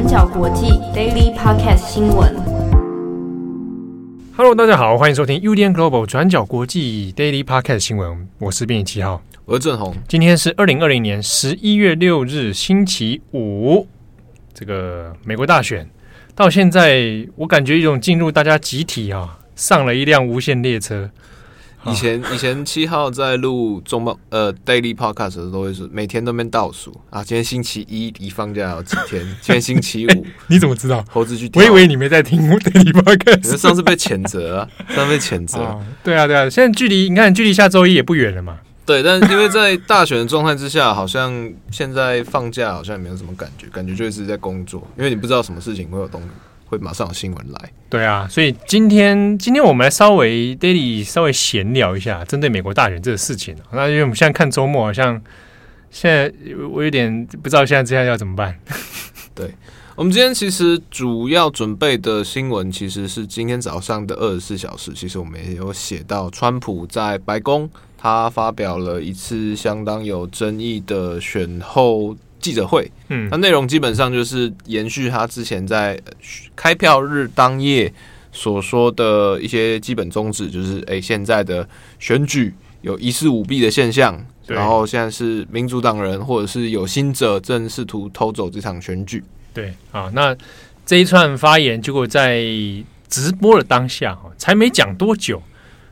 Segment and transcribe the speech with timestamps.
[0.00, 2.34] 转角国际 Daily Podcast 新闻。
[4.34, 8.26] Hello，大家好，欢迎收听 UDN Global 转角国际 Daily Podcast 新闻。
[8.38, 9.94] 我是编辑七号，我是郑红。
[10.08, 13.86] 今天是二零二零年十一月六日，星期五。
[14.54, 15.86] 这个美国大选
[16.34, 21.10] 到现在，我感觉一种进入大家集体啊，上了一辆无限列车。
[21.90, 27.24] 以前以前七号在录中报呃 Daily Podcast 的时候，都会是每天都边倒数啊。
[27.24, 29.22] 今天星期一离放假有几天？
[29.40, 31.02] 今天星期五， 欸、你怎么知道？
[31.10, 33.56] 猴子去，我以为你没在听 Daily Podcast。
[33.56, 35.82] 上次被谴责啊，上次被谴责、哦。
[36.04, 38.58] 对啊对啊，现在距离你看距离下周一也不远了嘛。
[38.84, 41.32] 对，但因为在大选的状态之下，好像
[41.70, 46.20] 现在放假好像也没有什么感觉，感觉就是在工作，因为你不知道什么事情会有动。
[46.70, 53.56] 会马上有新闻来，对啊，所以今天今天我们来稍微 daily 稍微闲聊一下，针对美国大选这个事情。
[53.72, 55.20] 那因为我们现在看周末，好像
[55.90, 56.32] 现在
[56.70, 58.56] 我有点不知道现在这样要怎么办。
[59.34, 59.52] 对，
[59.96, 64.92] 我们今天其实主要准备的新闻，其实是今天早上的二十四小时。
[64.92, 72.14] 其实我们也有写到，川普在白宫他发表了一次相当有争议的选后。
[72.40, 75.98] 记者会，嗯，那内容基本上就是延续他之前在
[76.56, 77.92] 开票日当夜
[78.32, 89.22] 所说的一些基本宗旨，就是诶，现在的选举有疑似舞弊的现象，然后现在是民主党人或者是有心者正试图偷走这场选举。
[89.52, 90.34] 对啊，那
[90.86, 92.42] 这一串发言结果在
[93.08, 95.42] 直播的当下，才没讲多久，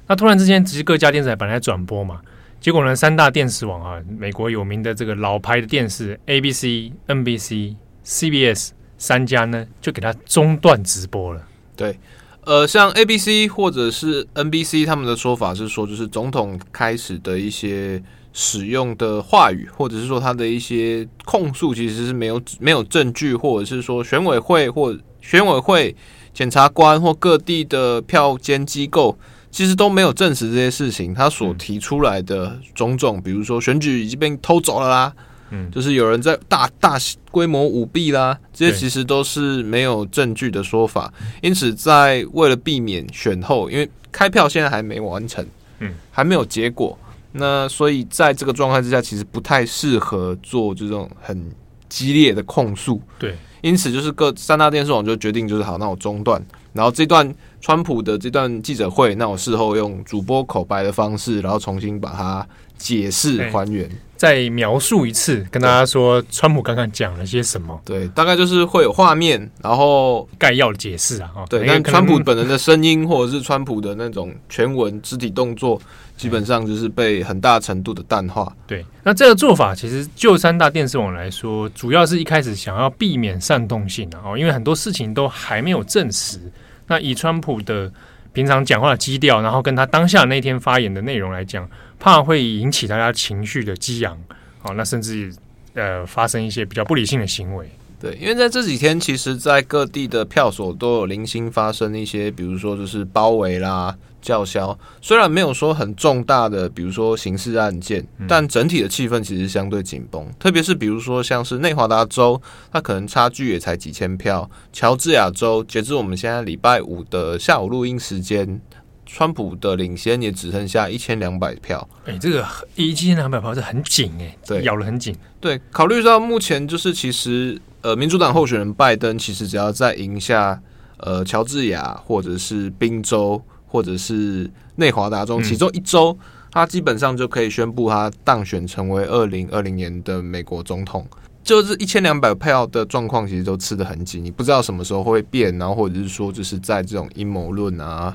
[0.06, 2.20] 那突然之间，其实各家电视台本来转播嘛。
[2.60, 11.42] 结果呢，三大电视网啊，美国有名的这个老牌的电视 ABC、NBC、CBS 三家呢，就给它中断直播了。
[11.76, 11.96] 对，
[12.44, 25.94] 呃，像 ABC 或者是 NBC，他们的说法是说，就是总统开始的一些使用的话语，或者是说他的一些控诉，其实是没有没有证据，或者是说选委会或选委会
[26.34, 29.16] 检察官或各地的票监机构。
[29.50, 35.12] 其实都没有证实这些事情，他所提出来的种种，比如说选举已经被偷走了啦，
[35.50, 36.98] 嗯，就是有人在大大
[37.30, 41.12] 规模舞弊啦，这些其实都是没有证据的说法。
[41.40, 45.44] 因此，在为了避免选后，因为开票现在还没完成，
[45.80, 46.98] 嗯，还没有结果，
[47.32, 51.50] 那所以在这个状态之下，其实不太适合做这种很
[51.88, 53.00] 激烈的控诉。
[53.18, 56.44] 对，因此就是各三大电视网就决定，就是好，那我中断。
[56.74, 62.46] 然后这段川普的这段记者会，那我事后用主播口白的方式，然后重新把它
[62.76, 67.78] 解释还原，再描述一次，跟大家说川普刚刚讲了些什么。
[67.84, 71.30] 对，大概就是会有画面，然后概要的解释啊。
[71.50, 75.80] 对，但川普本人的声音或者是川普的那种全文肢体动作，
[76.16, 78.50] 基本上就是被很大程度的淡化。
[78.68, 86.38] 对，那这个做法其实就三大电视网来说，主要是一开始想要避免煽动性啊，因为很多事情都还没有证实。
[86.88, 87.90] 那以川普的
[88.32, 91.68] 平常讲话的基调，然后跟他当下那天发言的内容来讲，
[91.98, 94.18] 怕会引起大家情绪的激昂，
[94.58, 95.32] 好，那甚至
[95.74, 97.70] 呃发生一些比较不理性的行为。
[98.00, 103.92] 对，因为在这几天，其实，在各地的票所都有零星发生一些，比如说就是包围啦、
[104.28, 110.30] 叫嚣，虽然没有说很重大的，比如说刑事案件，但整体的气氛其实相对紧绷。
[110.38, 112.38] 特别是比如说像是内华达州，
[112.70, 118.60] 它可能差距也才几千票；乔治亚州，截至我们现在礼拜五的下午录音时间，
[119.06, 121.88] 川普的领先也只剩下一千两百票。
[122.04, 125.16] 哎、欸，这个一千两百票是很紧哎、欸，对，咬得很紧。
[125.40, 127.58] 对，考虑到目前就是其实。
[127.80, 130.60] 呃，民主党候选人拜登其实只要再赢下
[130.96, 136.18] 呃乔治亚或者是宾州或者是内华达州其中一周，
[136.50, 141.06] 他基本上就可以宣布他当选成为二零二零年的美国总统。
[141.44, 148.14] 就是一千两百票的状况，其实都吃得很紧，你不知道什么时候会变，然后或者是说就是在这种阴谋论啊，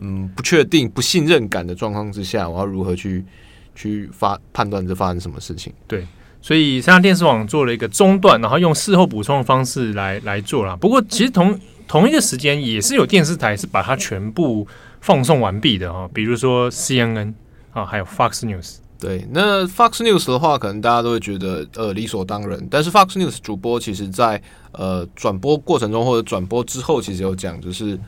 [0.00, 3.24] 嗯，不确定、不信任感的状况之下，我要如何去
[3.74, 5.72] 去发判断这发生什么事情？
[5.86, 6.06] 对。
[6.44, 10.76] 所以三大电视网做了一个中断，然后用事后补充的方式来来做了。
[10.76, 11.56] 不过，其实同
[11.86, 14.66] 同一个时间也是有电视台是把它全部
[15.02, 17.34] 放送完毕的哈，比如说 CNN
[17.72, 18.76] 啊，还有 Fox News。
[18.98, 22.64] 对，那 Fox News 的话，可能大家都会觉得呃理所当然。
[22.70, 24.40] 但是 Fox News 主播其实在
[24.70, 27.98] 呃转播过程中或者转播之后，其实有讲，就是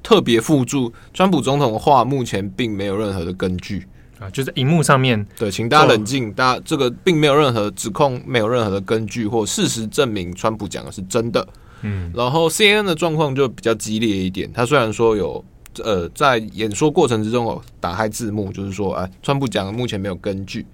[0.00, 3.84] 特别附注川普总统的话，目前并没有任何的根据。
[4.20, 5.26] 啊，就在荧幕上面。
[5.36, 11.46] 对，请大家冷静，大家这个并没有任何指控，没有任何的根据或事实证明川普讲的是真的。
[11.82, 14.52] 嗯，然后 CNN 的状况就比较激烈一点。
[14.52, 15.44] 他虽然说有
[15.84, 20.64] 呃在演说过程之中哦打开字幕，就是说哎，川普讲的目前没有根据，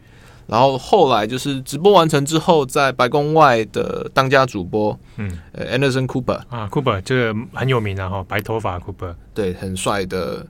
[0.46, 10.46] 然后后来就是直播完成之后，在白宫外的当家主播，嗯，呃，Anderson Cooper 啊，Cooper 这个很有名的哈，白头发 Cooper，对，很帅的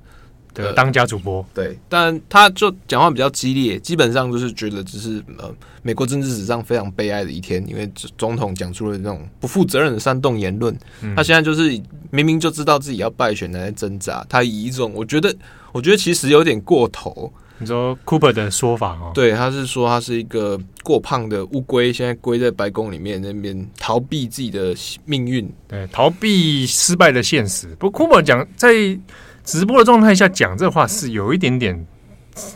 [0.55, 5.53] 的当家主播，对，但他就讲话比较激烈，基本上就是觉得这是呃
[5.83, 11.79] 美国政治史上非常悲哀的一天，因为总统讲出了那种不负责任的煽动言论，嗯、他现在就是
[12.11, 15.35] 明明就知道自己要败选，还在挣扎，他以一种我觉得，
[15.73, 17.33] 我觉得其实有点过头。
[17.57, 24.75] 你说 Cooper 的说法哦，对，他是说他是一个过胖的乌龟，现在龟在白宫里面那边逃避自己的
[25.05, 27.69] 命运，对，逃避失败的现实。
[27.79, 28.99] 不过 Cooper 讲在
[29.44, 31.87] 直播的状态下讲这话是有一点点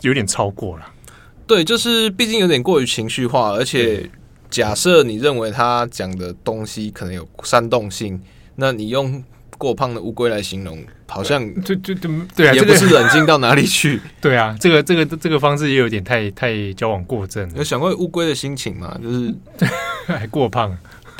[0.01, 0.85] 有点超过了，
[1.47, 4.09] 对，就是毕竟有点过于情绪化，而且
[4.49, 8.21] 假设你认为他讲的东西可能有煽动性，
[8.55, 9.23] 那你用。
[9.57, 13.99] 过胖的乌龟来形容，好像就就就对啊，也不是冷静到哪里去。
[14.21, 17.53] 对啊，这个这个这个方式也有点太太矫枉过正。
[17.57, 18.97] 有想过乌龟的心情吗？
[19.03, 19.35] 就是
[20.07, 20.77] 还过胖。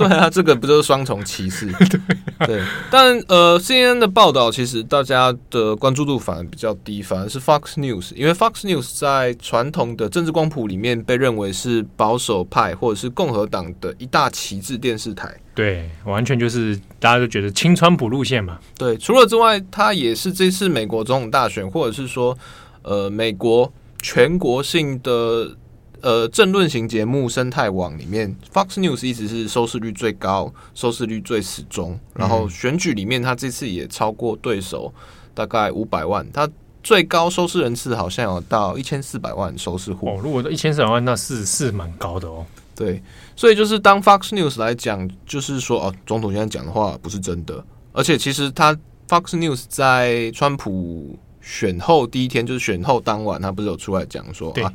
[0.08, 1.68] 对啊， 这个不就是双重歧视？
[2.48, 15.30] 对，但呃，CNN 的报道其实大家的关注度反而比较低，反而是 Fox News，因为 Fox News 在传统的政治光谱里面被认为是保守派或者是共和党的一大旗帜电视台。
[15.54, 18.58] 对，完全就是大家都觉得清川普路线嘛。
[18.78, 22.38] 对，除了之外，它也是这次美国总统大选，或者是说
[22.84, 25.56] 呃，美国全国性的。
[26.02, 32.00] 呃，政论型节目生态网里面，Fox News 一直是收视率最高、收视率最始终。
[32.14, 34.94] 然后选举里面，他这次也超过对手
[35.34, 36.50] 大概五百万，他
[36.82, 40.08] 最高收视人次好像有到一千四百万收视户。
[40.08, 42.46] 哦，如果一千四百万，那是是蛮高的哦。
[42.76, 43.04] 对，
[43.36, 47.62] 所以就是当 Fox News 来讲，就是说哦，总统现在讲的话不是真的。
[47.92, 48.74] 而且其实他
[49.10, 54.74] Fox News 在川普选后第一天，就是选后当晚，他不是有出来讲说啊。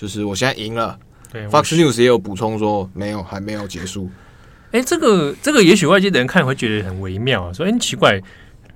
[0.00, 0.98] 就是我现在赢了，
[1.30, 4.08] 对，Fox News 也有补充说没有，还没有结束。
[4.70, 8.18] 哎、欸，这个这个，也许外界的人看会觉得很微妙啊，说哎、欸，奇怪，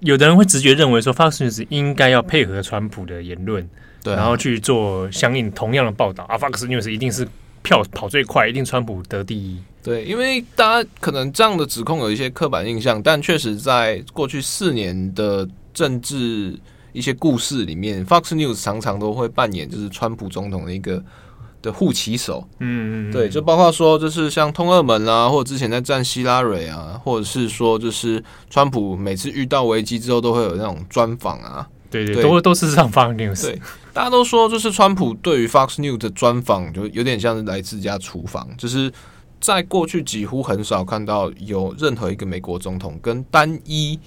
[0.01, 3.67] 有的人会直觉认为说 Fox News 应该要配合川普的言论，
[4.03, 7.27] 对、啊，然后去做相应同样的报道啊，Fox News 一定是
[7.63, 9.59] 票跑最快，一定川普得第一。
[9.83, 16.55] 对，因为大家可能这样的指控有一些刻板印象，但确实在过去四年的政治。
[16.95, 21.03] 一些故事里面，Fox News 常常都会扮演就是川普总统的一个
[21.61, 33.61] 的护旗手，嗯嗯，对，就包括说就是像通俄门啊，或者之前在战希拉蕊啊，或者是说就是川普每次遇到危机之后都会有那种专访啊，对对，对，都都是上 Fox News，对，
[33.93, 38.93] 大家都说就是川普对于 Fox News 的专访就有点像是来自家厨房，就是
[39.41, 43.99] 在过去几乎很少看到有任何一个美国总统跟单一。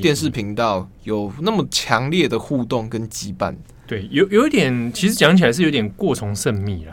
[0.00, 3.54] 电视频道有那么强烈的互动跟羁绊，
[3.86, 6.92] 对，有有一点，其实讲起来是有点过从甚密了，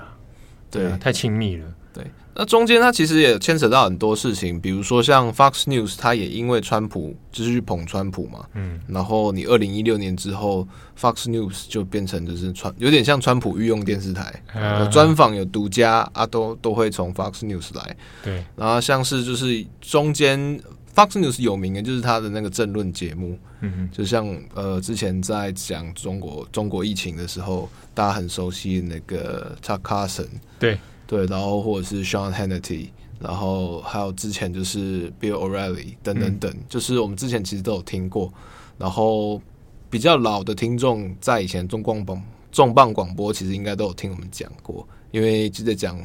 [0.70, 2.06] 对，太亲密了，对。
[2.34, 10.68] 那中间它其实也牵扯到很多事情，比如说像 Fox News，它也因为川普就是去捧川普嘛，嗯，然后你二零一六年之后
[10.98, 14.42] ，Fox News 就变成就是川，有点像川普御用电视台，
[14.80, 18.44] 有专访有独家啊，都都会从 Fox News 来，对。
[18.56, 20.60] 然后像是就是中间。
[20.96, 30.28] Fox News 有名的，就是他的那个政论节目，嗯哼，就像呃，之前在讲中国中国疫情的时候，大家很熟悉那个 Tucker Carlson，
[30.60, 30.78] 对。
[31.08, 32.88] 对，然后或者是 Sean Hannity，
[33.20, 38.32] 然后还有之前就是 Bill O'Reilly 等等等，嗯，就是我们之前其实都有听过，
[38.78, 39.42] 然后
[39.90, 42.18] 比较老的听众在以前中广播
[42.50, 46.00] 重磅广播其实应该都有听我们讲过，因为记得讲。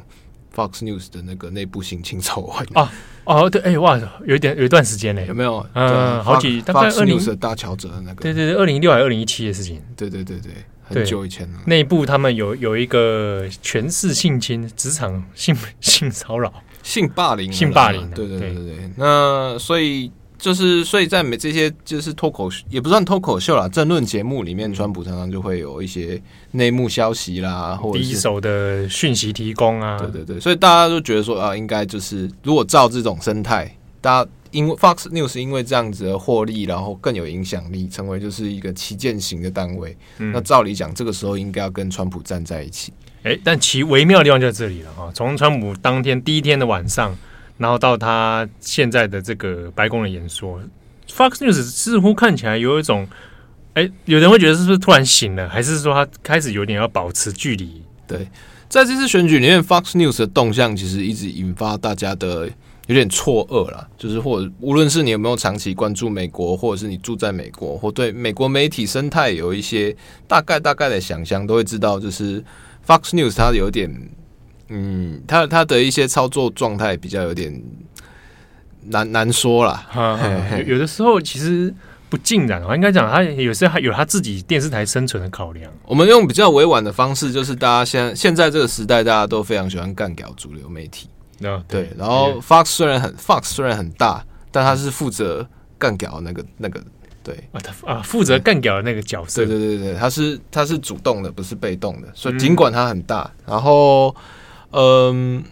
[0.56, 2.90] Fox News 的那个内部性侵丑闻啊
[3.24, 5.26] 哦对哎、欸、哇有一点有一段时间嘞。
[5.26, 5.66] 有没有？
[5.74, 8.22] 嗯好几大概二零的大乔哲的那个。
[8.22, 9.82] 对对对二零一六还是二零一七的事情。
[9.94, 11.58] 对对对对很久以前了。
[11.66, 16.50] 内部他们有有一个权势性侵职场性性骚扰。
[16.82, 18.54] 性霸凌性霸凌对对对。
[18.54, 18.90] 对对。
[18.96, 20.10] 那所以。
[20.46, 26.22] 就是，所以在每这些就是脱口也不算脱口秀啦，政论节目里面，川普常常就会有一些
[26.52, 29.98] 内幕消息啦，或者第一手的讯息提供啊。
[29.98, 39.96] 对对对，所以大家都觉得说啊，应该就是如果照这种生态，大家因为 Fox News 因为这样子的获利，然后更有影响力，成为就是一个旗舰型的单位。
[40.18, 42.92] 嗯、那照理讲，这个时候应该要跟川普站在一起。
[43.24, 45.10] 哎、欸，但其微妙的地方就在这里了啊！
[45.12, 47.18] 从川普当天第一天的晚上。
[47.58, 50.60] 然后到他现在的这个白宫的演说
[51.08, 53.08] ，Fox News 似乎看起来有一种，
[53.72, 57.82] 哎，有人会觉得是不是突然醒了，还是说他开始有点要保持距离？
[58.06, 58.28] 对，
[58.68, 62.46] 在这次选举里面，Fox News 的动向其实一直引发大家的
[62.88, 69.96] 有点错愕啦，就是或者无论是你有没有长期关注美国，或者是你住在美国，或对美国媒体生态有一些
[70.28, 72.44] 大概大概的想象，都会知道，就是
[72.86, 73.90] Fox News 它有点。
[74.68, 77.62] 嗯，他他的一些操作状态比较有点
[78.86, 79.86] 难难说啦。
[79.88, 81.72] 哈哈有有的时候其实
[82.08, 85.70] 不尽然，我应该讲他有时候还有他自己电视台生存的考量。
[85.84, 91.08] 我们用比较委婉的方式，就是大家现在现在这个时代，大家都非常喜欢干掉主流媒体。
[91.40, 95.46] 对，对，然后 Fox 虽然很 Fox 虽然很大，但他是负责
[95.78, 96.82] 干掉那个那个。
[97.22, 104.14] 对啊，他啊负责干掉的那个角色，对对对对，他是他是主动的，不是被动的，所以尽管他很大，嗯、然后
[104.70, 105.42] 嗯，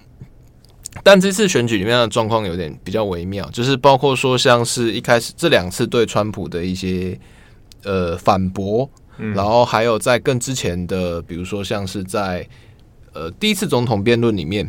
[1.02, 7.18] 但这次选举里面的状况有点比较微妙，就是包括说像是一开始这两次对川普的一些
[7.82, 12.46] 呃反驳，嗯、然后还有在更之前的，比如说像是在
[13.12, 14.66] 呃第一次总统辩论里面，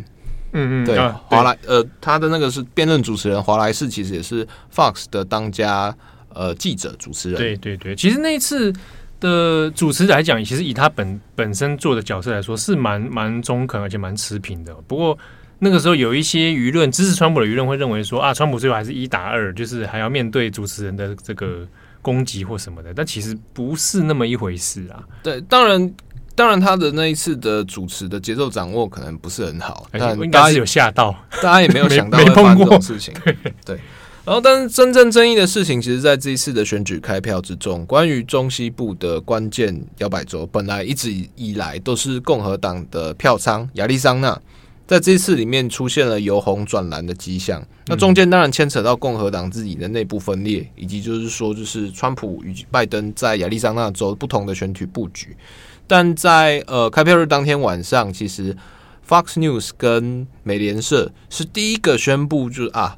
[0.53, 5.95] 嗯嗯，对，啊、华莱呃他的那个是辩论主持人华莱士，其实也是 Fox 的当家。
[6.37, 8.73] 呃，记者、主持人，对对对，其实那一次
[9.19, 14.73] 的主持来讲，其实以他本本身做的角色来说，是蛮蛮中肯，而且蛮持平的。
[14.87, 15.17] 不过
[15.59, 21.65] 那个时候有一些舆论支持川普的舆论会认为说啊，川普最后还是一打二，就是还要面对主持人的这个
[22.01, 22.93] 攻击或什么的。
[22.93, 25.01] 但其实不是那么一回事啊。
[25.23, 25.93] 对，当然，
[26.35, 33.13] 当然他的那一次的主持的节奏掌握可能不是很好，但应该是有吓到，大家也没有想到会发生这种事情。
[33.65, 33.79] 对。
[34.25, 44.41] 然后，但是真正争议的事情，其实在这一次的选举开票之中，关于中西部的关键摇摆州，本来一直以来都是共和党的票仓亚利桑那，
[44.87, 47.63] 在这一次里面出现了由红转蓝的迹象。
[47.85, 55.37] 那中间当然牵扯到共和党自己的内部分裂，以及就是说，就是川普与拜登在亚利桑那州不同的选举布局。
[55.85, 58.57] 但在呃开票日当天晚上，其实
[59.07, 62.97] Fox News 跟美联社是第一个宣布，就是啊。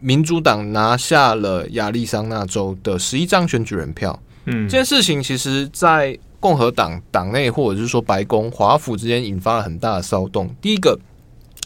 [0.00, 4.18] 民主党拿下了亚利桑那州的十一张选举人票。
[4.44, 10.48] 嗯，这件事情其实，在共和党党内或者是说白宫、华府之间引发了很大的骚动。
[10.60, 10.98] 第一个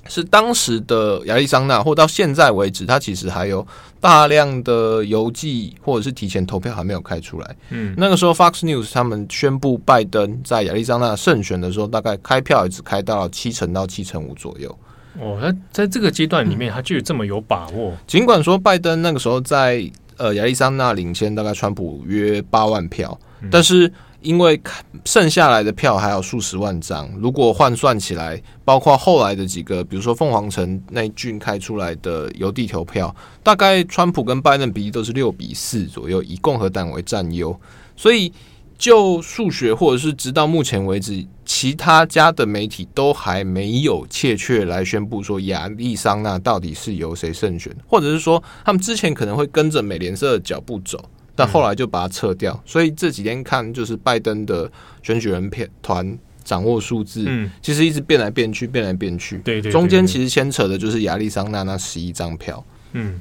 [0.08, 3.64] 是当时的亚利桑那，或到现在为止，它其实还有
[4.00, 7.56] 大量的邮寄或者是提前投票还没有开出来。
[7.70, 14.76] 嗯，那个时候 Fox News 他们宣布拜登在亚利桑那胜选的时候，大概开票也只开到了七成到七成五左右。
[15.18, 17.92] 哦，那在这个阶段里面，他就有这么有把握。
[18.06, 23.92] 尽管说拜登那个时候在呃亚利桑那领先大概川普约八万票，嗯、但是
[24.22, 24.60] 因为
[25.04, 37.58] 剩下来的票还有数十万张，如果换算起来，包括后来的几个，比如说凤凰城那郡开出来的邮递投票，大概川普跟拜登比例都是六比四左右，以共和党为占优，
[37.96, 38.32] 所以。
[38.78, 50.98] 就数学，或者是直到目前为止，其他家的媒体都还没有确切来宣布说亚利桑那到底是由谁胜选，或者是说他们之前可能会跟着美联社的脚步走，
[51.36, 52.54] 但后来就把它撤掉。
[52.54, 54.68] 嗯、所以这几天看，就是拜登的
[55.02, 59.36] 选举人片团掌握数字，嗯，其实一直变来变去，变来变去。
[59.44, 62.64] 对，对，中间其实牵扯的就是亚利桑那那十一张票。
[62.92, 63.20] 嗯，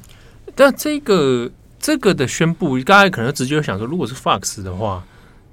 [0.55, 5.05] 但这个这个的宣布，大家可能直接想说，如果是 Fox 的话。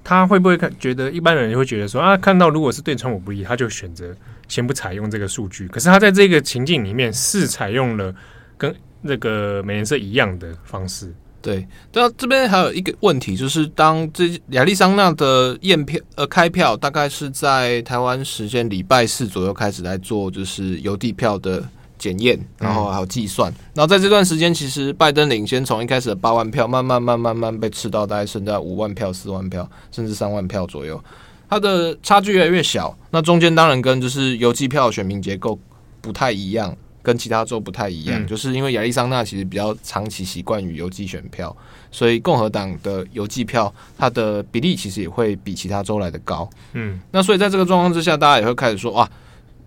[0.09, 4.11] 他会不会看觉得一般人会觉得说啊，看到如果是对川普不利，他就选择
[4.47, 5.67] 先不采用这个数据。
[5.67, 8.11] 可是他在这个情境里面是采用了
[8.57, 11.13] 跟那个美联社一样的方式。
[11.43, 21.63] 对，那这边还有一个问题，就是当这亚利桑那的验票呃开票，大概是在台湾时间礼拜四左右开始来做，就是邮递票的。
[21.99, 30.99] 检验，然后还有计算，然后在这段时间，其实拜登领先，从一开始的八万票，慢慢、慢、慢慢被吃到大概剩在五万票、四万票，甚至三万票左右，
[31.49, 32.97] 它的差距越来越小。
[33.11, 35.59] 那中间当然跟就是邮寄票选民结构
[35.99, 41.55] 不太一样，跟其他州不太一样，嗯、就是因为亚利桑那其实比较长期习惯于邮寄选票，
[41.91, 46.49] 所以共和党的邮寄票它的比例其实也会比其他州来的高。
[46.73, 49.09] 嗯，那所以在这个状况之下，大家也会开始说，哇，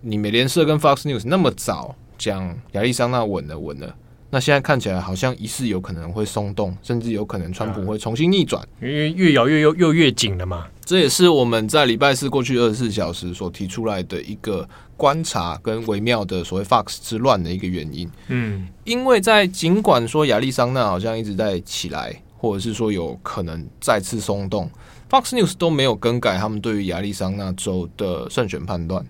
[0.01, 1.95] 你美联社跟 Fox News 那么早。
[2.17, 3.95] 讲亚利桑那稳了稳了，
[4.29, 10.67] 那现在看起来好像疑似有可能会松动，甚至有可能川普会重新逆转，因为越摇越又又越紧了嘛。
[10.85, 14.67] 这也是我们在礼拜四过去二十四小时所提出来的一个
[14.97, 18.09] 观察跟微妙的所谓 Fox 之乱的一个原因。
[18.27, 24.69] 嗯，因为在尽管说亚利桑那好像一直在起来，或者是说有可能再次松动
[25.09, 29.05] ，Fox News 都没有更改他们对于亚利桑那州的胜选判断。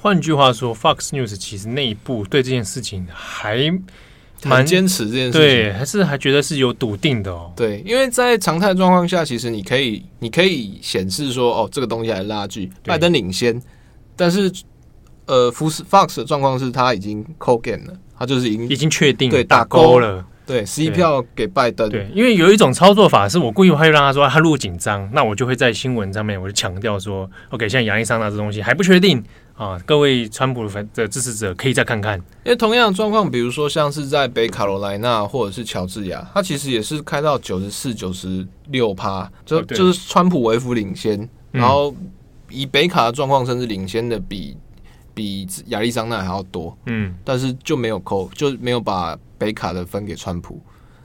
[0.00, 3.70] 换句话说，Fox News 其实内部对这件事情还
[4.44, 7.52] 蛮坚持这件事情，对，还是还觉得是有笃定的哦。
[7.54, 13.60] 对，因为在常态状况下，其实你可以你可以显示说，哦，这个东西还拉锯，拜登领先。
[14.16, 14.50] 但是，
[15.26, 20.24] 呃，福斯 Fox 的状况是他已经 call game 了，他就是已经已经确定对打勾了。
[20.46, 21.88] 对，十一票给拜登。
[21.88, 29.22] 对，因为有一种操作法是我故意会让他说他如果紧张，那我就会在新闻上面我就强调说，OK，现在亚利桑那这东西还不确定
[29.60, 32.18] 啊，各位川普的支持者可以再看看。
[32.44, 41.94] 因为同样的状况，比如说像是在北卡罗来纳或者是乔治亚，它其实也是开到九十四、九十六趴，就、哦、就是川普为幅领先，然后
[42.48, 44.56] 以北卡的状况，甚至领先的比
[45.12, 46.76] 比亚利桑那还要多。
[46.86, 49.18] 嗯，但是就没有扣，就没有把。
[49.40, 50.60] 北卡的分给川普，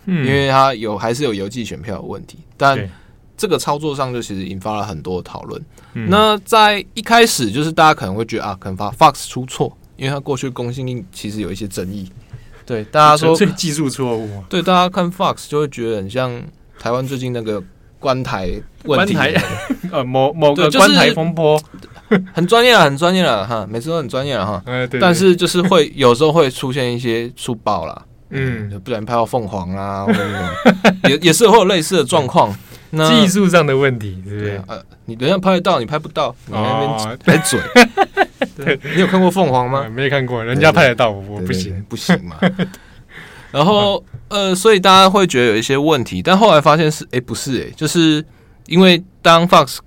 [0.07, 2.77] 嗯，因为他有还是有邮寄选票的问题，但
[3.37, 5.61] 这个操作上就其实引发了很多讨论。
[6.07, 12.11] 那在一开始，就是大家可能会觉得啊，可能发 Fox 出错，因为它过去公信力其实有一些争议。
[12.65, 14.43] 对，大家说 技术错误。
[14.49, 16.41] 对，大家看 Fox 就会觉得很像
[16.79, 17.63] 台湾最近那个
[17.99, 18.51] 关台
[18.83, 19.15] 问题，
[19.91, 21.59] 呃，某某个关台风波。
[22.33, 24.63] 很专业啊，很专业了哈，每次都很专业了哈。
[25.01, 28.05] 但是就是会有时候会出现一些粗暴啦。
[28.29, 30.19] 嗯，就不然拍到凤凰啊，或者
[31.09, 32.55] 也 也是会有类似的状况。
[32.95, 34.61] 那技术上的问题，对不对？
[34.67, 37.59] 呃，你人家拍得到，你拍不到，你那边 拍嘴。
[38.55, 39.87] 对，你有看过凤凰吗？
[39.89, 42.37] 没看过，人家拍得到，我不行，不行嘛。
[43.51, 48.23] 然后呃，所以大家会觉得有一些问题，但后来发现是，哎，不是，哎，就是
[48.67, 49.77] 因为当 Fox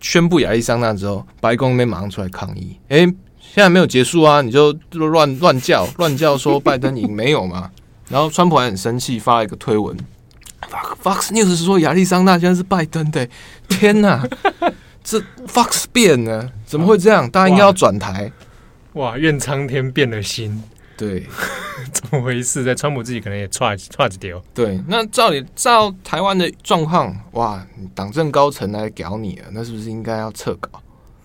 [0.00, 2.98] 宣布亚利桑那之后，白宫那边马上出来抗议，哎，
[3.38, 7.70] 现在没有结束啊，你就乱乱叫乱叫说拜登赢没有嘛？
[8.08, 9.96] 然后川普还很生气，发了一个推文。
[11.02, 13.28] Fox News 是说亚利桑那现在是拜登的，
[13.68, 14.26] 天哪，
[15.02, 17.28] 这 Fox 变了，怎么会这样？
[17.30, 18.30] 大家应该要转台。
[18.94, 20.62] 哇，愿苍天变了心。
[20.96, 21.26] 对，
[21.92, 22.62] 怎么回事？
[22.62, 24.42] 在川普自己可能也踹踹几丢。
[24.52, 30.68] 对，那照你照台湾的状况，哇，党政高层来屌你了，那是不是应该要撤稿？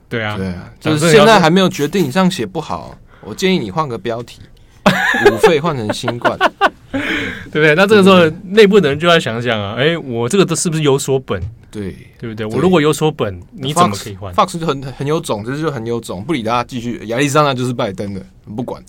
[0.08, 2.98] 对啊，对啊，就是现在还没有决定，你这样写不好。
[3.22, 4.40] 我建议你换个标题，
[5.32, 6.38] 武肺换成新冠。
[7.52, 7.76] 对不对？
[7.76, 11.42] 那这个时候内部的人就要想想啊，哎，我这个都是不是有所本？
[11.70, 12.46] 对，对不对？
[12.46, 17.02] 我如果有所本，你怎么可以换？Fox 就很很有种，这就很有种，不理他，继续。
[17.08, 18.22] 亚利桑那就是拜登的，
[18.56, 18.82] 不管。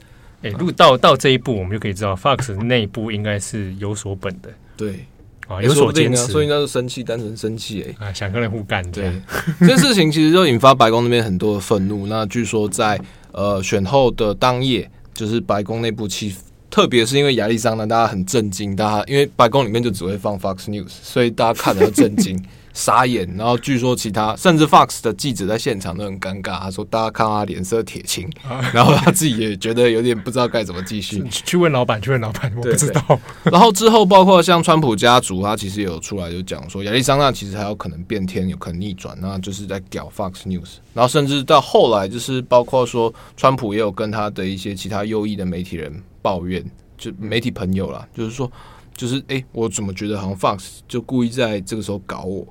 [0.42, 4.50] 哎，如果到到这一步，我们就可以知道，Fox 内部应该是有所本的。
[4.76, 5.04] 对
[5.48, 8.88] 啊，有所坚持，所以那是生气，单纯生气哎，啊，想跟人互干。
[8.92, 9.12] 对，
[9.60, 12.06] 这件事情其实就引发白宫那边很多的愤怒。
[12.06, 13.00] 那据说在
[13.32, 16.34] 呃选后的当夜，就是白宫内部气。
[16.68, 22.38] 特别是因为亚历山大，大家很震惊，大家因为白宫里面就只会放 Fox News，所以大家看了震惊、
[22.76, 23.28] 傻眼。
[23.36, 28.30] 然后据说其他甚至 Fox 的记者在现场都很尴尬，他说大家看他脸色铁青，
[28.72, 31.24] 然后他自己也觉得有点不知道该怎么继续。
[31.30, 33.18] 去问老板，去问老板，我不知道。
[33.44, 40.76] 然后之后包括像川普家族，他其实也有出来就讲说，亚利桑那其实还有可能变天，有可能逆转，那就是在屌 Fox News。
[40.92, 46.02] 然后甚至到后来，就是包括说川普也有跟他的一些其他右翼的媒体人。
[46.26, 46.60] 抱怨
[46.98, 48.50] 就媒体朋友啦，就是说，
[48.96, 52.44] 就是哎、欸，我怎么觉得好像 Fox 就故意在这个时候搞我？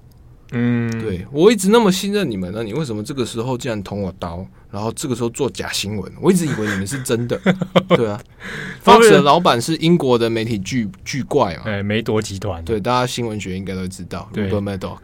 [0.51, 4.45] 嗯，对我一直那么信任你们呢，你为什么这个时候竟然捅我刀？
[4.71, 6.11] 然后这个时候做假新闻？
[6.21, 7.39] 我一直以为你们是真的。
[7.95, 8.19] 对啊
[8.83, 11.61] ，Fox 的老板是英国的媒体巨巨怪嘛？
[11.65, 12.63] 哎，梅朵集团。
[12.65, 14.29] 对，大家新闻学应该都知道。
[14.33, 14.97] Rupert Murdoch，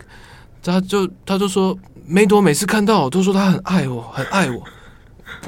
[0.62, 4.62] 他就他就说，梅朵每次看到我都说他很爱我，很爱我。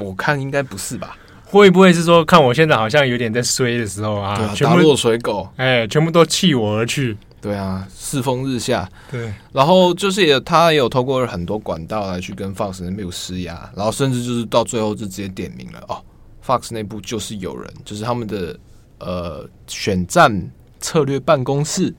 [0.00, 1.16] 我看应该不是吧？
[1.44, 4.36] 会不会是说，看我现在好像有点在衰的时候啊？
[4.36, 7.16] 对啊，全部落水狗，哎，全部都弃我而去。
[7.44, 8.88] 对啊，世风日下。
[9.10, 16.02] 对，然后就是也，他也有透过很多管道来去跟 Fox 那边施压，然后甚至就是到最后就直接点名了哦
[16.42, 18.58] ，Fox 内部就是有人，就是他们的
[18.98, 21.94] 呃选战策略办公室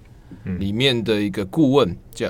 [0.57, 2.27] 里面的一个顾问，叫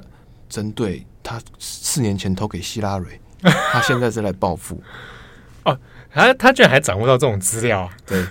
[0.50, 4.82] 针对他四年前投给希拉蕊， 他现在是来报复。
[6.14, 7.90] 他他居然还掌握到这种资料啊？
[8.06, 8.26] 对，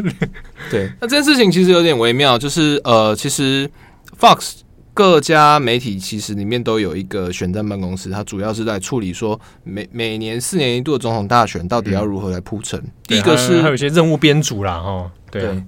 [0.70, 0.90] 对。
[0.98, 3.70] 那这件事情其实有点微妙，就是呃，其实
[4.16, 4.60] Fox
[4.94, 12.78] 各家媒体其实里面都有一个选战办公室，它主要是在处理说每每年四年一度的总统大选到底要如何来铺陈。
[12.80, 15.64] 嗯、第一个是还有一些任务编组啦，哈，对，对。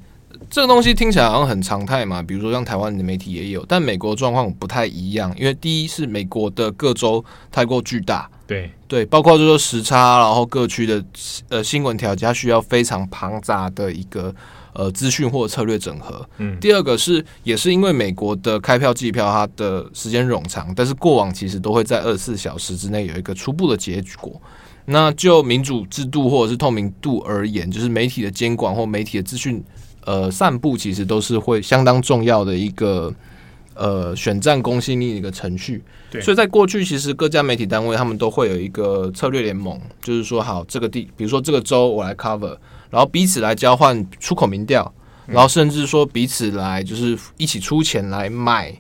[0.48, 8.29] 这个东西听起来好像很常态嘛，比如说像台湾的媒体也有，但美国状况不太一样，因为第一是美国的各州太过巨大。
[8.48, 11.05] 对对，包括就是说时差，然后各区的
[11.50, 14.35] 呃新闻条件，它需要非常庞杂的一个
[14.72, 16.28] 呃资讯或策略整合。
[16.38, 24.40] 嗯，第二个是也是因为美国的开票计票，它的时间冗长，但是过往其实都会在二十四小时之内有一个初步的结果。
[24.87, 29.62] 那就民主制度或者是透明度而言，就是媒体的监管或媒体的资讯
[30.04, 33.14] 呃散布，其实都是会相当重要的一个。
[33.74, 35.83] 呃，选战公信力的一个程序，
[36.20, 42.54] 所以在过去，其实各家媒体单位他们都会有一个策略联盟，就是说，好，这个地，比如说这个州我来 cover，
[42.90, 44.92] 然后彼此来交换出口民调，
[45.26, 48.74] 然后甚至说彼此来就是一起出钱来买，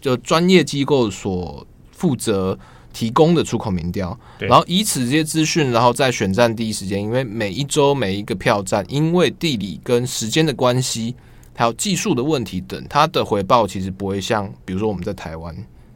[0.00, 2.56] 就专业机构所负责
[2.92, 11.14] 提供的出口民调，然后以此这些资讯，然后在选战第一时间，因为每一周每一个票站，因为地理跟时间的关系，
[11.54, 15.54] 还有技术的问题等，它的回报其实不会像比如说我们在台湾，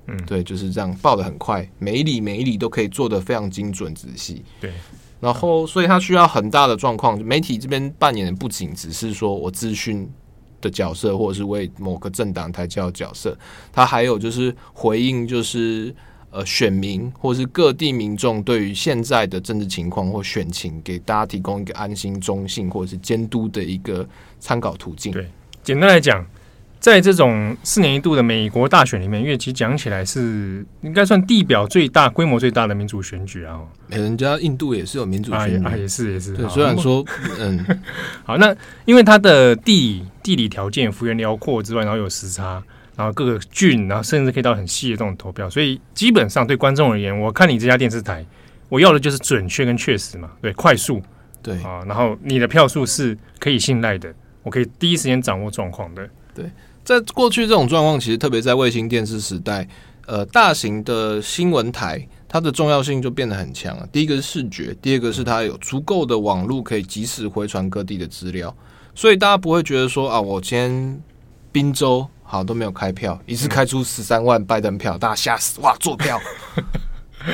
[0.09, 4.73] 嗯，对，就是这样报的很快，每一里每一里都可以做的非常精准仔细，对。
[5.23, 7.17] 然后，所以它需要很大的状况。
[7.21, 10.11] 媒体这边扮演的不仅只是说我资讯
[10.61, 13.39] 的角色，或者是为某个政党抬轿的角色，
[13.73, 15.95] 它还有就是回应，就是
[16.31, 24.05] 呃选民或是各地民众对于现在的政治情况或选情，给大家提供一个安心、中性或者是监督的一个
[24.41, 25.13] 参考途径。
[25.13, 25.29] 对，
[25.63, 26.27] 简单来讲。
[26.83, 33.61] 在这种四年一度的美国大选里面，因为其实讲起来是应该算地表最大、规模最大的民主选举啊。
[33.87, 36.37] 人家印度也是有民主选举，啊，也是也是。
[36.37, 37.05] 对，虽然说，
[37.39, 37.65] 嗯，
[38.25, 38.53] 好，那
[38.85, 42.61] 因为它的地地理条件幅员辽阔之外，然后有时差，
[42.97, 48.27] 然后各个郡，然后甚至可以到很细的这种投票，所以基本上对观众而言，我看你这家电视台，
[48.69, 51.01] 我要的就是准确跟确实嘛，对，快速，
[51.41, 56.47] 对啊，然后你的票数是可以信赖的，我可以第一时间掌握状况的，对。
[56.85, 59.69] 在过去这种状况，其实特别在卫星电视时代，
[60.07, 63.89] 呃，大型的新闻台它的重要性就变得很强了。
[63.93, 68.53] 第一个是视觉，第二个是它有足够的网络可以及时回传各地的资料，
[68.95, 71.01] 所以大家不会觉得说啊，我今天
[71.53, 76.21] 滨州好都没有开票，一次开出十三万拜登票，大家吓死哇，坐票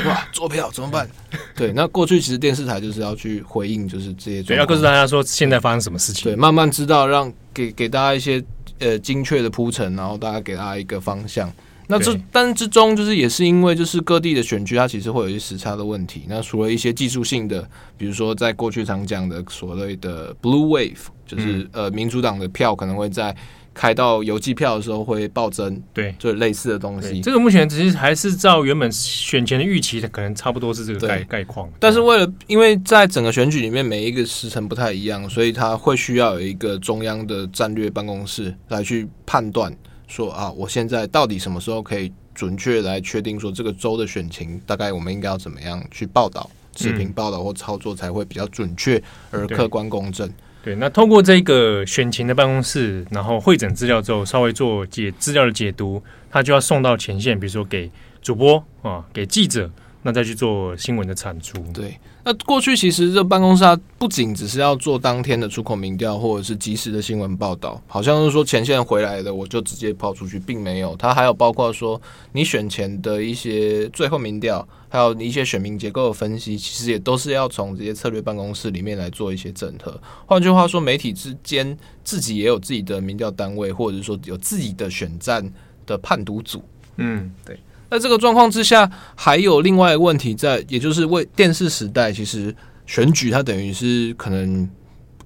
[0.04, 1.08] 哇，坐票怎么办？
[1.56, 8.44] 对，那过去其实电视台就是要去回应，就是这些，对，要告诉大家说现在发生什么事情，对，慢慢知道，让给给大家一些。
[8.78, 11.52] 呃，精确的铺陈，然后大家给大家一个方向。
[11.86, 16.24] 那这但之中，就是也是因为就是各地的选区，它其实会有一些时差的问题。
[16.28, 23.34] 那除了一些技术性的，比如说在过去常讲的所谓的 blue wave，就是、嗯、呃民主党的票可能会在。
[23.78, 27.20] 开到邮寄票的时候会暴增，对，就类似的东西。
[27.20, 31.70] 这个目前只是还是照原本选前的预期的，可能差不多是这个概概况。
[31.78, 39.72] 但是为了，因为在整个选举里面每一个时辰不太一样，所以它会需要有一个中央的战略办公室来去判断，
[40.08, 50.28] 说啊，我现在到底什么时候可以准确来确定说这个州的选情，大概我们应该要怎么样去报道、视频报道或操作才会比较准确而客观公正。
[50.68, 59.70] 对，那透过这个选情的办公室，然后会诊资料之后，稍微做解资料的解读，他就要送到前线，比如说给主播啊，给记者，
[60.02, 61.56] 那再去做新闻的产出。
[61.72, 61.98] 对。
[62.22, 70.94] 那过去其实这办公室它不仅只是要做当天的出口民调或者是即时的新闻报道，好像是说前线回来的我就直接抛出去，并没有。
[70.96, 71.98] 它还有包括说
[72.32, 80.00] 你选前的一些最后民调，还有一些选民结构的分析，其实也都是要从这些策略办公室里面来做一些整合。
[80.26, 85.52] 换句话说，媒体之间自己也有自己的民调单位，或者说有自己的选战
[85.86, 86.62] 的判读组。
[86.96, 87.58] 嗯，对。
[87.90, 92.54] 那这个状况之下，还有另外一个问题在，也就是为电视时代，其实
[92.86, 94.68] 选举它等于是可能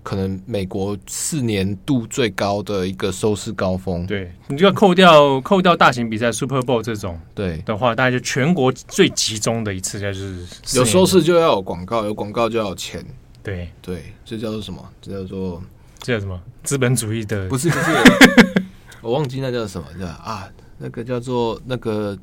[0.03, 4.07] 可能美国四年度最高的一个收视高峰。
[4.07, 13.05] 对，你就要扣掉扣掉大型比赛 Super Bowl 这种对的话，大概就全国最集中的一次，就是有收视就要有广告，有广告就要有钱。
[13.43, 14.87] 对对，这叫做什么？
[15.01, 15.63] 这叫做
[16.01, 16.41] 这叫什么？
[16.63, 17.49] 资本主义的？
[17.49, 18.63] 不是不是，
[19.01, 20.49] 我忘记那叫什么叫啊？
[20.79, 22.19] 那个叫做那个。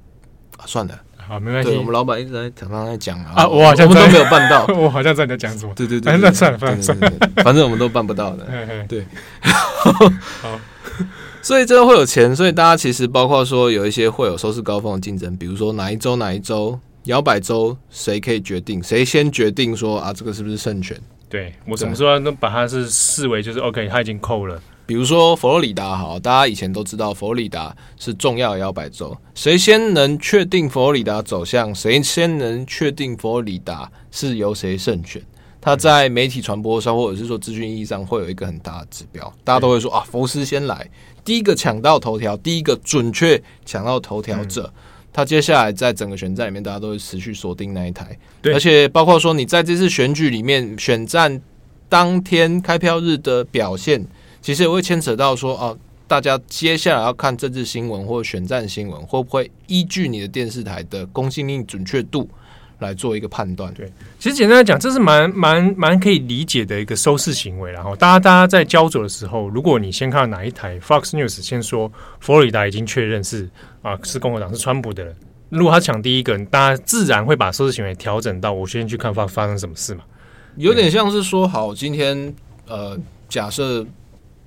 [0.57, 1.77] 啊、算了，好，没关系。
[1.77, 5.71] 我们老板一直在常常在讲啊，啊，我好像我们都没有办到， 我好像在你在讲什么？
[5.75, 7.11] 对对对，那算了，算了，算了，
[7.43, 8.47] 反正我们都办不到的。
[8.87, 9.05] 对，
[10.41, 10.59] 好，
[11.43, 20.99] 所以真的会有钱，所以大家其实包括说有一些会有收视高峰的竞争，比如说哪一周哪一周摇摆周，谁可以决定，谁先决定说啊，这个是不是胜权？
[21.29, 24.59] 对，我什么时候能把它是视为就是 OK，他已经扣了。
[24.89, 29.15] 比如说佛罗里达，好，大家以前都知道佛罗里达是重要的摇摆州。
[29.36, 31.75] 谁先能确定佛罗里达走向？
[31.75, 35.21] 谁先能确定佛罗里达是由谁胜选？
[35.62, 39.32] 他在媒体传播上，或者是说资讯意义上，会有一个很大的指标。
[39.43, 40.89] 大家都会说啊，福斯先来，
[41.23, 44.73] 第一个抢到头条，第一个准确抢到头条者，
[45.13, 48.17] 他接下来在整个选战里面，大家都会持续锁定那一台。
[48.45, 51.39] 而且包括说你在这次选举里面，选战
[51.88, 54.04] 当天开票日的表现。
[54.41, 55.75] 其实也会牵扯到说啊，
[56.08, 62.28] 大家接下来要看政治新闻或者选战新闻，会不会依据你的电视台的公信力准确度
[62.80, 63.71] 来做一个判断？
[63.73, 67.69] 对，其实简单来讲，这是蛮蛮蛮可以理解的一个收视行为。
[67.71, 73.49] 然后，大家大家在焦灼的时候，如果你先看到哪一台 Fox News 先说佛罗里达已经确认是
[73.82, 75.15] 啊是共和党是川普的人，
[75.49, 80.04] 如果他抢第一个，大家自然会把收视行为调整到我先去看发发生什么事嘛。
[80.56, 82.34] 有点像是说，好，今天
[82.67, 82.97] 呃
[83.28, 83.86] 假设。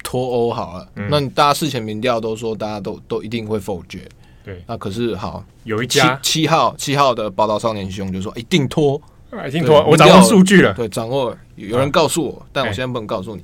[0.02, 4.00] 脱欧好了，嗯、那你大家事前民调都说大家都都一定会否决。
[4.44, 6.18] 对，那可是好有一家。
[6.20, 9.00] 七,七号七号的宝岛少年兄就说一定脱，
[9.46, 13.42] 一定脱，我掌握数据了，对，掌握有人告诉我，啊、但我现在不能告诉你，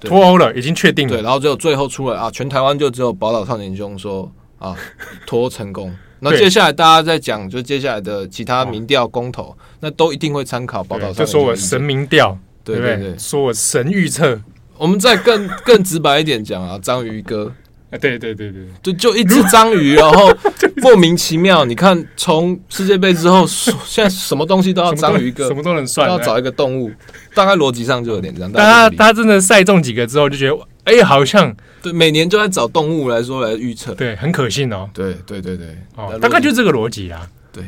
[0.00, 1.14] 脱欧了，已经确定了。
[1.14, 4.74] 对，然后最后最后出来啊，全台湾就只有宝岛少年兄说啊
[5.26, 5.94] 脱成功。
[6.20, 11.26] 那接下来大家在讲，就接下来的其他民调公投，那都一定会参考宝岛少年兄。
[11.26, 12.96] 就说我神民调，对对？
[12.96, 14.40] 对，说我神预测。
[14.80, 17.52] 我们再更 更直白一点讲啊，章鱼哥。
[17.90, 20.32] 啊，对对对对，就就一只章鱼，然后
[20.80, 21.64] 莫名其妙。
[21.66, 23.44] 你看，从世界杯之后，
[23.84, 26.90] 现在什么东西都要章鱼哥，什么都能算，要找一个动物，
[27.34, 28.50] 大概逻辑上就有点这样。
[28.54, 34.88] 但他他真的赛中几个之后，就觉得哎，好像对，每年就在找动物来说来预测，对，很可信哦。
[34.94, 37.28] 对对对对，哦，大概就这个逻辑啊。
[37.52, 37.64] 对，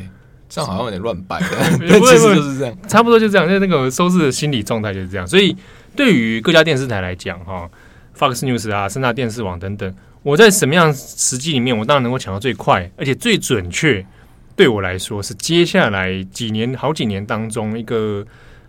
[0.49, 3.45] 这样好像有点乱掰，但其实就是这样，差不多就这样。
[3.45, 5.27] 就那个收视的心理状态就是这样。
[5.27, 5.53] 所以，
[5.95, 7.69] 对于各家电视台来讲，哈
[8.17, 9.95] ，Fox News 啊，三大电视网等等。
[10.23, 14.05] 我在什么样时机里面，我当然能够抢到最快，而且最准确。
[14.55, 18.25] 对我来说，是接下来几年、好几年当中一个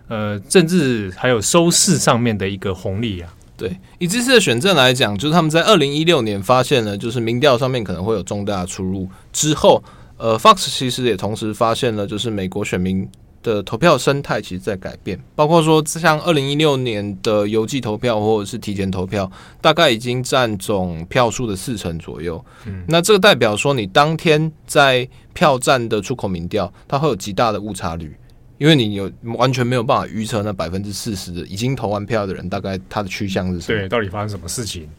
[0.07, 3.33] 呃政治还有收视上面的一个红利啊。
[3.55, 9.83] 对，以这次的选战来讲，就是他们在二零一六年发现了，就是民调上面可能会有重大出入之后，
[10.17, 13.09] 呃，Fox 其实也同时发现了，就是美国选民。
[13.45, 19.31] 的投票生态其实在改变，包括说像二零一六年的邮寄投票或者是提前投票，
[19.61, 22.43] 大概已经占总票数的四成左右。
[22.65, 28.17] 嗯，那这个代表说你当天在票站的出口民调，它会有极大的误差率，
[28.57, 34.89] 因为你有完全没有办法预测那百分之四十的已经投完票的人大概他的去向是什么，对，到底发生什么事情。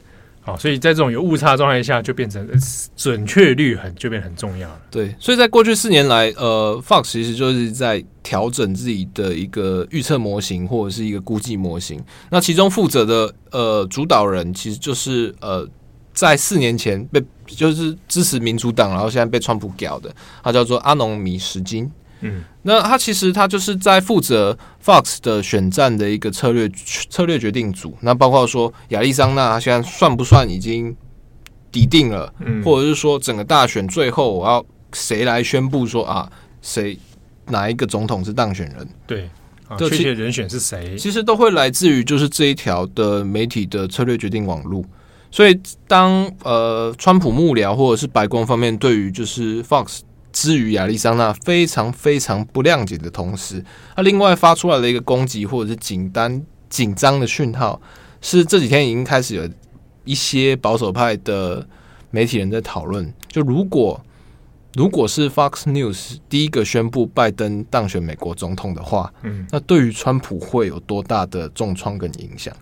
[0.47, 2.49] 好，所以在这种有误差状态下，就变成
[2.95, 4.81] 准确率很就变很重要了。
[4.93, 12.01] 对，所以在过去四年来，呃，Fox 其实就是在调整自己的一个预测模型或者是一个估计模型。
[12.31, 15.69] 那其中负责的呃主导人，其实就是呃
[16.13, 21.91] 在四年前被就是支持民主党，然后现在被川普屌的，他叫做阿农米什金。
[22.23, 26.67] 嗯，那他其实他就是在负责 Fox 的选战的一个策略
[27.11, 30.97] 策略决定组，那包括说亚利桑那现在算不算已经
[31.71, 36.31] 抵定了，嗯，或者是说整个大选最后我要谁来宣布说啊，
[36.63, 36.99] 谁
[37.49, 38.89] 哪一个总统是当选人？
[39.07, 39.29] 对，
[39.69, 40.97] 啊，确切人选是谁？
[40.97, 44.83] 其实都会来自于就是这一条的媒体的策略决定网路。
[45.31, 50.01] 所以当呃川普幕僚或者是白宫方面对于就是 Fox。
[50.37, 57.81] 至于亚利桑那非常非常不谅解的同时，他另外发出来的一个攻击或者是紧单紧张的讯号，
[58.21, 59.49] 是这几天已经开始有
[60.05, 61.67] 一些保守派的
[62.11, 63.11] 媒体人在讨论。
[63.29, 63.99] 就如果
[64.75, 72.55] 如果是 Fox News 第一个宣布拜登当选美国总统的话，嗯，那对于川普会有多大的重创跟影响？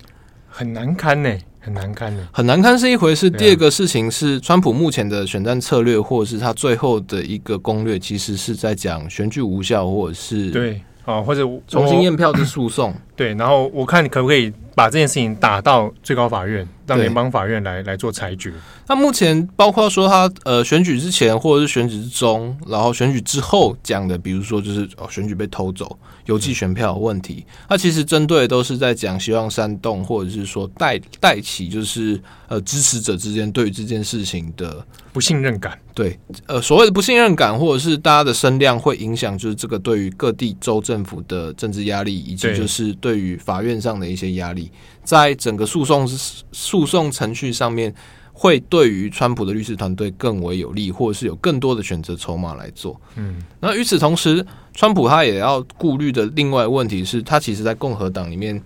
[0.49, 1.37] 很难堪呢。
[1.65, 3.31] 很难堪的，很难堪是一回事。
[3.31, 12.95] 第二个事情是，川普目前的选战策略，或者是他最后的一个攻略，其实是在讲选举无效，或者是对啊，或者重新验票的诉讼。
[13.17, 18.53] 对，然后我看你可不可以把这件事情打到最高法院，让联邦法院来来做裁决。
[18.87, 25.99] 那目前包括说他呃选举之前，或者是选举之中，然后选举之后讲的，比如说就是哦选举被偷走。
[26.27, 34.83] 邮寄选票的问题，它其实针对的都是在讲希望煽动，或者是说带带起，就是呃支持者之间对于这件事情的
[35.13, 35.79] 不信任感。
[35.93, 44.64] 对，呃，所谓的不信任感，或者是大家的声量会影响，就是这个对于各地州政府的政治压力，以及就是对于法院上的一些压力，
[45.03, 46.07] 在整个诉讼
[46.53, 47.95] 诉讼程序上面。
[48.37, 53.01] 会对于川普的律师团队更为有利，或者是有更多的选择筹码来做。
[53.15, 58.61] 嗯，那与此同时，川普他也要顾虑的另外问题是，他其实，在共和党里面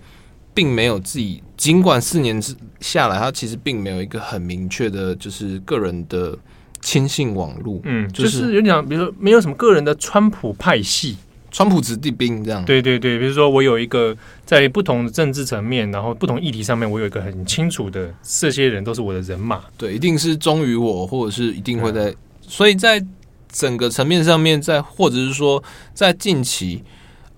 [0.55, 6.35] 并没有自己，尽管四年之下来，他其实并没有一个很明确的，就是个人的
[6.81, 7.79] 亲信网路。
[7.83, 11.15] 嗯，就是、就是有点像，比如说，没有什么个人的川普派系。
[11.51, 23.03] 川普子弟兵这样，对对对，比如说我有一个在不同的政治层面，然后不同议题上面，我有一个很清楚的，这些人都是我的人马，对，一定是忠于我，或者是一定会在，嗯、所以在
[23.51, 26.83] 整个层面上面，在或者是说在近期，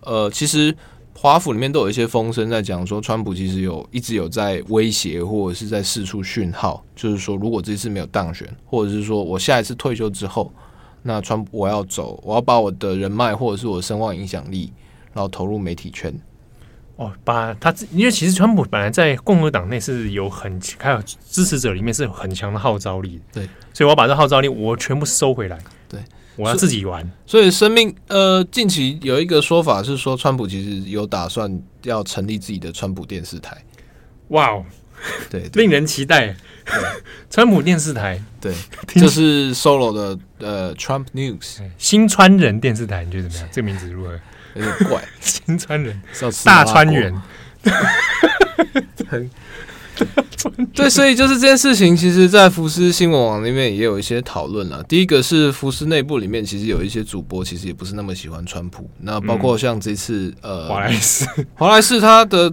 [0.02, 0.76] 呃，其实
[1.14, 10.54] 华府里面都有一些风声在讲说，川普其实有一直有在威胁或者是在四处讯号，就是说如果这次没有当选，或者是说我下一次退休之后。
[11.04, 14.72] 那川普我要走，我要把我的人脉或者是我的声望影响力，
[15.14, 16.14] 然后投入媒体圈。
[16.98, 25.58] 哦，把他，因为其实川普本来在共和党内是有很还有支持者里面是有很强的号召力，对，所以我要把这号召力我全部收回来，
[25.90, 26.00] 对，
[26.36, 27.02] 我要自己玩。
[27.26, 33.58] 所以，所以生命呃，近期有一个说法是说，川普其实有打算要成立自己的川普电视台。
[34.28, 34.64] 哇哦！
[35.32, 36.36] 对，令人期待。
[37.30, 38.54] 川普电视台，对，
[38.96, 43.50] 这是 Solo 的呃 Trump News，新川人电视台，你觉得怎么样？
[43.54, 44.20] 这个名字如何？
[44.56, 46.02] 有点怪，新川人，
[46.44, 47.14] 大川原，
[49.08, 49.30] 很。
[50.74, 54.84] 对，所以就是这件事情，其实，在福斯新闻网里面也有一些讨论了。
[54.86, 58.90] 第一个是福斯内部里面，其实有一些主播其实也不是那么喜欢川普。
[59.02, 62.52] 那包括像这次，呃，华莱士，华莱士他的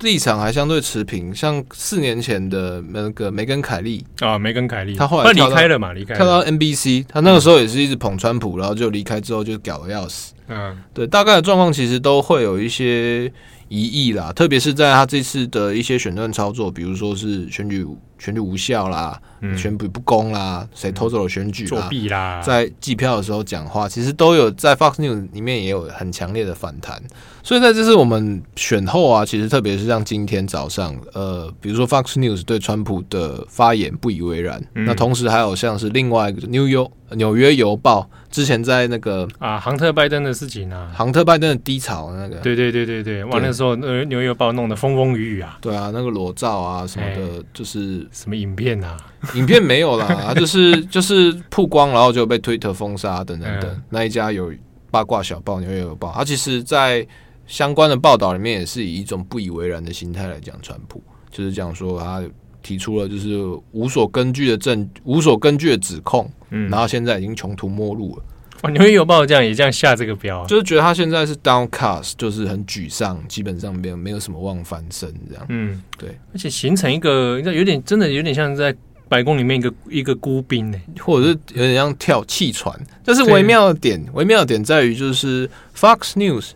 [0.00, 1.34] 立场还相对持平。
[1.34, 10.34] 像四年前的那个梅根凯利啊，梅根凯利，他后来离开了嘛，离开跳到 NBC，他那个时候也是一直捧川普，然后就离开之后就搞得要死。
[10.48, 13.32] 嗯，对，大概的状况其实都会有一些。
[13.72, 17.86] 疑义啦，特别是在他这次的一些选段操作，比如说是选举
[18.18, 27.00] 选举无效啦，嗯、选举不公啦，谁偷走了选举啦，作弊啦，在计票的时候讲话，其实都有在 Fox News 里面也有很强烈的反弹。
[27.42, 38.08] 所以在这次我们选后啊，其实特别是像今天早上，呃，比如说 Fox News 对川普的发言不以为然，嗯、那同时还有像是另外一个 New York 纽约邮报。
[38.30, 48.96] 之前在那个啊，杭特拜登的事情啊，杭特拜登的低潮那个，对对对对对，哇，那时候呃，纽约报弄得风风雨雨啊，对啊，那个裸照啊什么的，就是什么影片啊，
[49.34, 53.82] 影片没有啦， 就是就是曝光，然后就被推特封杀等等等。
[53.88, 54.52] 那一家有
[54.92, 57.04] 八卦小报纽约邮报，它其实在
[57.50, 62.22] 相关的报道里面也是以一种不以为然的心态来讲川普，就是讲说他
[62.62, 63.38] 提出了就是
[63.72, 66.30] 无所根据的证，无所根据的指控。
[66.50, 68.22] 嗯，然后现在已经穷途末路了。
[68.62, 75.44] 哇，纽约邮报这样也这样下这个标，就是觉得他现在是 downcast，就是很沮丧，基本上没有没有什么望翻身这样。
[75.48, 78.72] 嗯，对，而且形成一个，有点真的有点像在
[79.08, 82.78] 白宫里面一个一个孤兵呢，或者是有点像跳气船。
[83.04, 86.50] 但是微妙的点，微妙的点在于就是 Fox News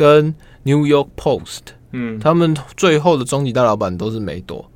[0.00, 4.70] 跟 New York Post，嗯，他们最后的终极大老板都是梅朵。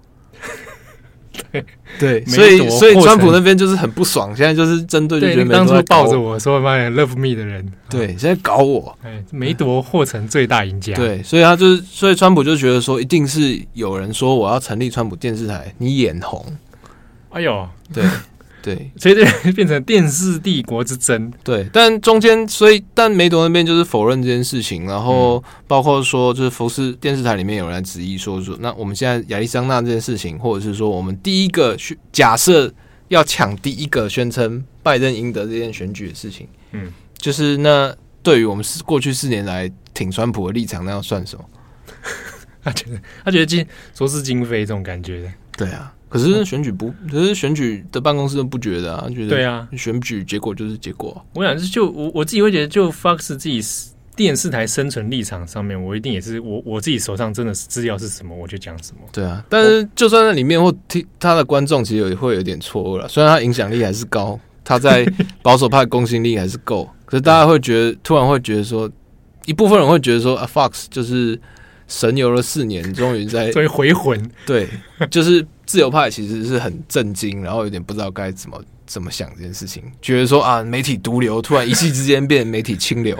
[1.50, 1.64] 对。
[1.98, 16.44] 对，所以所以川普那边就是很不爽，现在就是针对就觉得当初抱着我说妈 “love me” 的人，对，现在搞我，哎，梅朵获成最大赢家，对，所以他就是，所以川普就觉得说，一定是有人说我要成立川普电视台，你眼红，
[17.30, 18.04] 哎呦，对。
[18.64, 21.30] 对，所以这 变成电视帝国之争。
[21.44, 31.76] 对，但中间，所以但梅朵那边就是否认这件事情，然后包括说，就是福斯电视台里面有人来质疑说说，那我们现在亚利桑那这件事情，或者是说我们第一个
[32.10, 32.72] 假设
[33.08, 41.44] 要抢第一个宣称拜登赢得这件选举的事情，嗯，就是那对于我们过去四年来挺川普的立场，那要算什么？
[42.64, 45.93] 他觉得他觉得今说是经非这种感觉的，对啊。
[46.14, 51.18] 可是选举不，可是选举的办公室都不觉得啊，觉得对啊，选举结果就是结果啊。
[51.34, 53.60] 我想是就我我自己会觉得，就 Fox 自己
[54.14, 59.00] 电视台生存立场上面，我一定也是我我自己手上真的是资料是什么，我就讲什么。
[59.10, 63.08] 对啊，但是就算在里面或听他的观众，其实也会有点错愕了。
[63.08, 65.04] 虽然他影响力还是高， 他在
[65.42, 68.88] 保守派公信力还是够，可是大家会觉得，突然会觉得说，
[69.46, 71.36] 一部分人会觉得说啊，Fox 就是
[71.88, 74.30] 神游了四年，终于在 终于回魂。
[74.46, 74.68] 对，
[75.10, 75.44] 就是。
[75.66, 83.16] 自由派其实是很震惊，然后有点不知道该怎么怎么想这件事情，觉得说啊，媒体毒瘤突然一夕之间变媒体清流，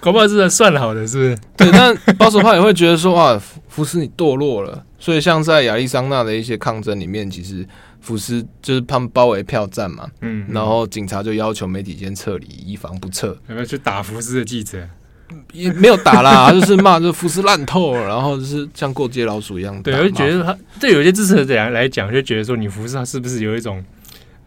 [0.00, 1.38] 恐怕是算好的，是不是？
[1.56, 7.66] 对，但保守派也会觉得说啊，福斯你堕落了，所以像在亚利桑那的一些抗争里面，其实
[8.00, 14.88] 福斯就是他们包围票站嘛，嗯，然后警察就要求媒体先撤离，以防不测，有没有去打福斯的记者？
[15.52, 19.82] 也没有打啦， 就是骂这福斯烂透了，然后就是像过街老鼠一样。
[19.82, 23.84] 对，我就觉得他对有些支持者来来讲，就觉得说你服饰他是不是有一种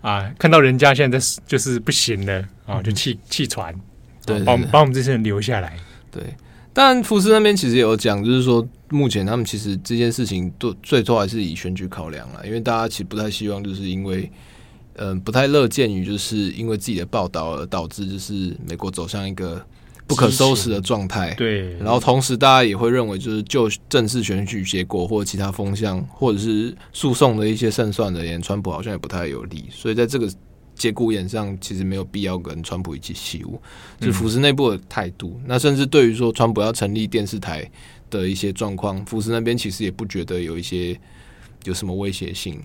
[0.01, 3.73] 啊，看到人家现在就是不行了啊，就弃弃船，
[4.25, 5.77] 对，把把我们这些人留下来。
[6.11, 6.23] 对，
[6.73, 14.31] 但福斯那边其实也有讲，就是说目前他们其实这件事情都最终还是以选举考量了，因为大家其实不太希望，就是因为
[14.95, 19.63] 嗯不太乐见于就是因为自己的报道而导致就是美国走向一个。
[20.12, 21.74] 不可收拾的状态，对。
[21.78, 29.65] 然后同时，大家也会认为，就是就正式选举结果或者其他风向，或者是诉讼的一些胜算而言，川普好像也不太有利。
[29.71, 30.30] 所以在这个
[30.76, 33.62] 节骨眼上，其实没有必要跟川普一起起舞。
[34.01, 35.36] 是福斯内部的态度。
[35.39, 37.70] 嗯、那甚至对于说川普要成立电视台
[38.09, 40.99] 的一些状况，福斯那边其实也不觉得有一些
[41.64, 42.62] 有什么威胁性。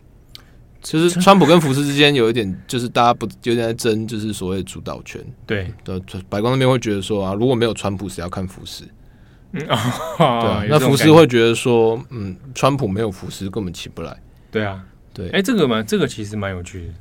[0.93, 5.21] 就是川普跟福斯之间有一点，就是大家不有点在争，就是所谓的主导权。
[5.45, 8.85] 对的，白宫那边会觉得说啊，如果没有川普，谁要看福斯？
[9.53, 14.17] 嗯啊，对，那福斯会觉得说，嗯，川普没有福斯根本起不来。
[14.51, 16.93] 对啊，对，哎，这个嘛，这个其实蛮有趣的。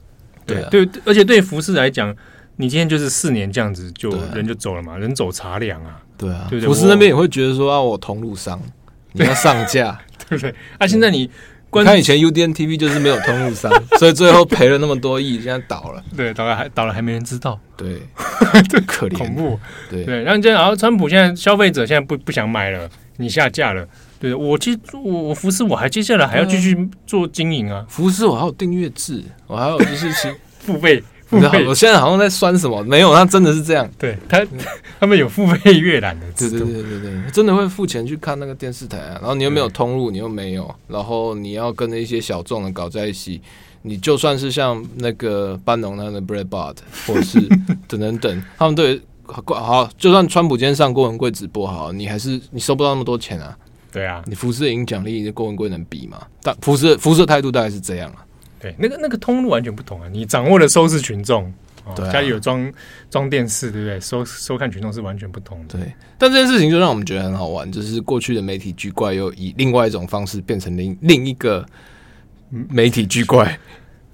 [0.46, 2.16] 对啊，对，而且对福斯来讲，
[2.56, 6.02] 你今天就是四年这样子，就人就走了嘛，人走茶凉啊。
[6.18, 8.62] 对啊，福斯那边也会觉得说啊，我同路商，
[9.12, 10.56] 你要上架， 对不对？
[10.80, 11.30] 啊，现在你。
[11.76, 16.01] 关看以前 UDN TV 就是没有通路商， 所以最后赔了那么多亿，现在倒了。
[16.15, 18.01] 对，倒了还倒了还没人知道， 对，
[18.69, 19.59] 这可怜，恐怖。
[19.89, 23.86] 对对，然后这样，然后川普现在消费者现在不不想买了，你下架了。
[24.17, 30.09] 对我其实我我福斯我还接下来还要继续做经营啊，福斯我还有订阅制，我还有就是
[30.59, 31.03] 付费。
[31.26, 32.84] 付费，我现在好像在酸什么？
[32.84, 33.89] 没有，他真的是这样。
[33.97, 34.45] 对他，
[34.99, 39.17] 他们有付费阅览的，对对对对对，真的会付钱去看那个电视台啊。
[39.19, 43.41] 然后你又没有通路，你又没有，然后你要跟那些小众的搞在一起，
[43.82, 47.39] 你就算是像那个班农那的 Breitbart， 或者是
[47.88, 53.57] 等等等，他们对好，就算川普今天上郭文贵直播好，你还是你收不到那么多钱啊。
[53.91, 56.21] 对啊，你福斯的影响力，郭文贵能比吗？
[56.43, 58.19] 但辐射辐射态度大概是这样啊。
[58.60, 60.08] 对，那个那个通路完全不同啊！
[60.12, 61.53] 你掌握的收视群众，
[61.84, 62.72] 哦对啊、家里有装
[63.10, 63.99] 装电视，对不对？
[63.99, 65.78] 收收看群众是完全不同的。
[65.78, 71.66] 对，但这件事情就让我们觉得很好玩，就是过去的媒体巨怪又以另外一种方式变成另另一个
[72.49, 73.60] 媒体巨怪。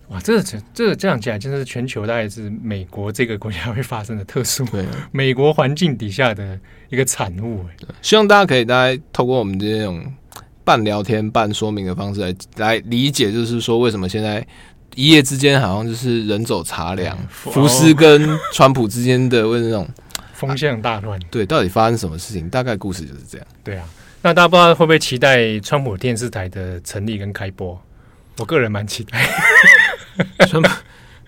[0.10, 7.64] 哇，这个这这个这样讲，真的是全球大概是美国这个国家会发生的特殊，对，美国环境底下的一个产物。
[8.02, 10.12] 希望大家可以大家透过我们这种。
[10.72, 14.46] 半聊天半说明的方式来来理解，就是说为什么现在
[14.96, 19.86] 一夜之间好像就是人走茶凉， 福斯跟川普之间的为那种
[20.34, 22.50] 风向大乱，对，到底发生什么事情？
[22.50, 23.46] 大概故事就是这样。
[23.66, 23.86] 对啊，
[24.22, 27.78] 那大家不知道会不会期待川普电视台的成立跟开播？
[28.38, 29.28] 我个人蛮期待。
[30.48, 30.70] 川普，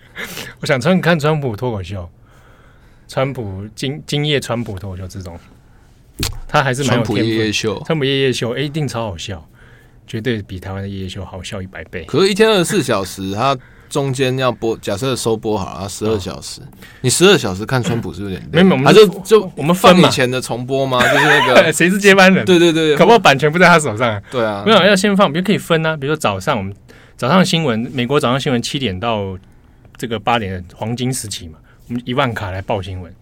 [0.60, 2.08] 我想川看川普脱口秀，
[3.06, 5.38] 川普今今夜川普脱口秀这种。
[6.46, 9.44] 他还是蛮普夜夜秀，川普夜夜秀，一定超好笑，
[10.06, 12.04] 绝对比台湾的夜夜秀好笑一百倍。
[12.04, 13.56] 可是，一天二十四小时，他
[13.88, 16.60] 中间要播， 假设收播好了，十二小时，
[17.00, 18.62] 你十二小时看川普是有点累。
[18.62, 21.00] 没有，就就我们分以前的重播吗？
[21.12, 22.44] 就是那个 谁是接班人？
[22.44, 24.22] 对对对，可不可版权不在他手上？
[24.30, 26.74] 对啊，没有要先放，比如可以分啊，比如说早上我们
[27.16, 29.36] 早上新闻，美国早上新闻七点到
[29.96, 31.58] 这个八点的黄金时期嘛，
[31.88, 33.12] 我们一万卡来报新闻，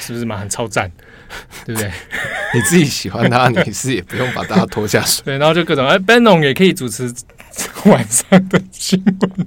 [0.00, 0.36] 是不是嘛？
[0.36, 0.90] 很超赞。
[1.66, 1.90] 对不对？
[2.54, 5.22] 你自己喜欢他，你是也不用把大家拖下水。
[5.26, 7.12] 对，然后就各种哎，Bannon 也可以主持
[7.84, 9.46] 晚上的新闻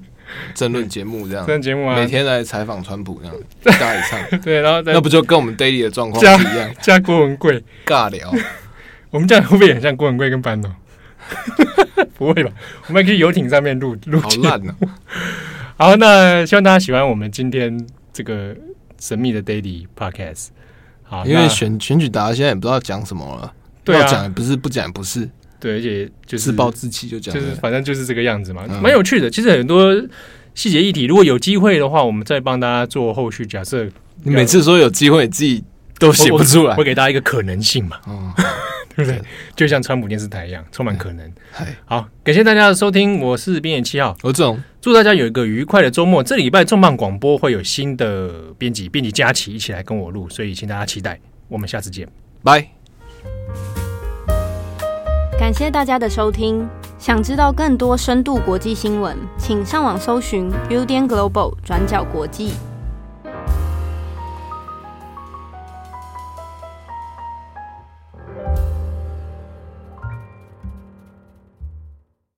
[0.54, 4.40] 争论节目这样，争论节目啊，每天来采访川普这样，大一场。
[4.42, 6.72] 对，然后那不就跟我们 Daily 的状况是一样？
[6.82, 8.32] 加郭文贵尬聊，
[9.10, 10.74] 我们这样会不会很像郭文贵跟 Bannon？
[12.14, 12.52] 不会吧？
[12.88, 14.20] 我们可以游艇上面录录。
[14.20, 14.76] 好烂呢。
[15.78, 17.84] 好，那希望大家喜欢我们今天
[18.14, 18.56] 这个
[19.02, 20.48] 神秘的 Daily Podcast。
[21.04, 25.30] 好因为选选举大家现在也不知道讲什么了，对啊，讲也不是，不讲不是，
[25.60, 29.30] 对，而且就是自暴自弃就讲，就是反正就是这个样子嘛，蛮有趣的。
[29.30, 29.94] 其实很多
[30.56, 33.46] 细节议题，如果有机会的话，我们再帮大家做后续。
[33.46, 33.86] 假设
[34.24, 35.62] 你每次说有机会，自己
[36.00, 37.98] 都写不出来，会给大家一个可能性嘛，
[39.06, 39.30] 对不对？
[39.56, 41.32] 就像川普电视台一样，充满可能。
[41.86, 46.24] 好，感谢大家的收听，我是编演七号，我这种祝大家有一个愉快的周末。
[46.24, 51.20] 这礼拜重磅广播会有新的编辑，编辑佳琪一起来跟我录，所以请大家期待。
[51.48, 52.08] 我们下次见，
[52.44, 52.68] 拜。
[55.38, 56.68] 感谢大家的收听。
[57.00, 62.52] 想知道更多深度国际新闻，请上网搜寻 Udan Global 转角国际。